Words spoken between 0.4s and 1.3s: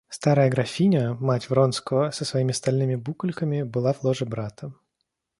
графиня,